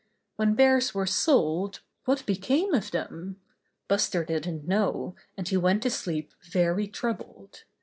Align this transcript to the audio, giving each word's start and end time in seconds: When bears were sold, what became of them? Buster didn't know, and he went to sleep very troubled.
When 0.35 0.55
bears 0.55 0.95
were 0.95 1.05
sold, 1.05 1.81
what 2.05 2.25
became 2.25 2.73
of 2.73 2.89
them? 2.89 3.39
Buster 3.87 4.25
didn't 4.25 4.67
know, 4.67 5.15
and 5.37 5.47
he 5.47 5.57
went 5.57 5.83
to 5.83 5.91
sleep 5.91 6.33
very 6.43 6.87
troubled. 6.87 7.65